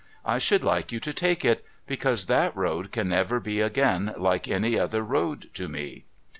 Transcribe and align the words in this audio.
I 0.25 0.39
should 0.39 0.63
like 0.63 0.91
you 0.91 0.99
to 0.99 1.13
take 1.13 1.45
it, 1.45 1.63
because 1.85 2.25
that 2.25 2.57
road 2.57 2.91
can 2.91 3.09
never 3.09 3.39
be 3.39 3.59
again 3.61 4.15
like 4.17 4.47
any 4.47 4.75
other 4.75 5.03
road 5.03 5.51
to 5.53 5.67
me. 5.67 6.05